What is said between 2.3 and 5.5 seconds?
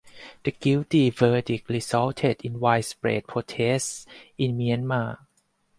in widespread protests in Myanmar.